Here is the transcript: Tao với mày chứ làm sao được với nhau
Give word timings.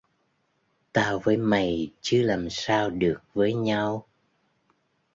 Tao 0.93 1.19
với 1.19 1.37
mày 1.37 1.91
chứ 2.01 2.21
làm 2.21 2.47
sao 2.49 2.89
được 2.89 3.21
với 3.33 3.53
nhau 3.53 4.07